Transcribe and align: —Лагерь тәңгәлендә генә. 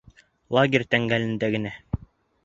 —Лагерь 0.57 0.85
тәңгәлендә 0.93 1.51
генә. 1.57 1.75